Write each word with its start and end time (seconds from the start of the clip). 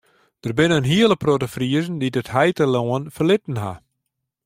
Der 0.43 0.53
binne 0.57 0.77
in 0.79 0.89
hiele 0.91 1.17
protte 1.23 1.47
Friezen 1.55 1.95
dy't 1.99 2.19
it 2.21 2.31
heitelân 2.35 3.03
ferlitten 3.15 3.57
ha. 3.63 3.71